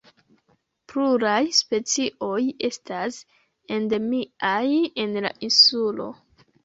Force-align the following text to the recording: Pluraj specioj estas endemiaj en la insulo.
Pluraj 0.93 1.41
specioj 1.57 2.39
estas 2.69 3.19
endemiaj 3.77 4.65
en 5.05 5.15
la 5.27 5.33
insulo. 5.51 6.09